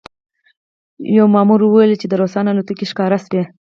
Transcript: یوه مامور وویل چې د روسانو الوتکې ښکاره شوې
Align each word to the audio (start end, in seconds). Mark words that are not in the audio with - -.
یوه 1.15 1.29
مامور 1.35 1.59
وویل 1.63 1.91
چې 2.01 2.07
د 2.09 2.13
روسانو 2.21 2.51
الوتکې 2.51 2.85
ښکاره 2.91 3.17
شوې 3.25 3.43